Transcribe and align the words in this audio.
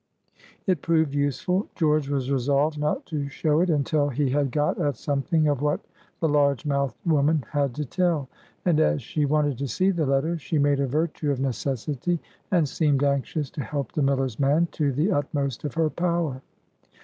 It 0.65 0.81
proved 0.81 1.13
useful. 1.13 1.67
George 1.75 2.09
was 2.09 2.31
resolved 2.31 2.79
not 2.79 3.05
to 3.05 3.29
show 3.29 3.59
it 3.61 3.69
until 3.69 4.09
he 4.09 4.31
had 4.31 4.49
got 4.51 4.79
at 4.79 4.95
something 4.97 5.47
of 5.47 5.61
what 5.61 5.79
the 6.21 6.27
large 6.27 6.65
mouthed 6.65 6.95
woman 7.05 7.45
had 7.51 7.75
to 7.75 7.85
tell; 7.85 8.27
and, 8.65 8.79
as 8.79 9.03
she 9.03 9.25
wanted 9.25 9.59
to 9.59 9.67
see 9.67 9.91
the 9.91 10.07
letter, 10.07 10.39
she 10.39 10.57
made 10.57 10.79
a 10.79 10.87
virtue 10.87 11.31
of 11.31 11.39
necessity, 11.39 12.19
and 12.49 12.67
seemed 12.67 13.03
anxious 13.03 13.51
to 13.51 13.63
help 13.63 13.91
the 13.91 14.01
miller's 14.01 14.39
man 14.39 14.67
to 14.71 14.91
the 14.91 15.11
utmost 15.11 15.65
of 15.65 15.75
her 15.75 15.91
power. 15.91 16.41